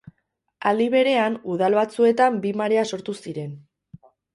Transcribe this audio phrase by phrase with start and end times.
[0.71, 3.59] Aldi berean, udal batzuetan bi marea sortu ziren.